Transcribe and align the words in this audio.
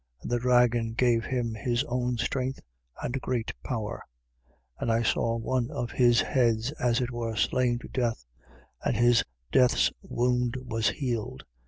And 0.23 0.31
the 0.31 0.39
dragon 0.39 0.93
gave 0.93 1.25
him 1.25 1.53
his 1.53 1.83
own 1.83 2.17
strength 2.17 2.59
and 3.03 3.21
great 3.21 3.51
power. 3.61 4.03
13:3. 4.79 4.81
And 4.81 4.91
I 4.91 5.03
saw 5.03 5.37
one 5.37 5.69
of 5.69 5.91
his 5.91 6.21
heads 6.21 6.71
as 6.79 7.01
it 7.01 7.11
were 7.11 7.35
slain 7.35 7.77
to 7.77 7.87
death: 7.87 8.25
and 8.83 8.97
his 8.97 9.23
death's 9.51 9.91
wound 10.01 10.57
was 10.59 10.89
healed. 10.89 11.45